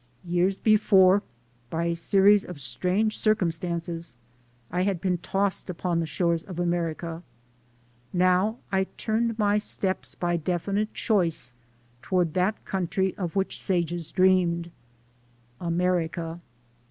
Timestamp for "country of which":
12.65-13.61